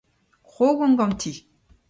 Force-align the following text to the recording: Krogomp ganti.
Krogomp 0.51 0.97
ganti. 0.99 1.31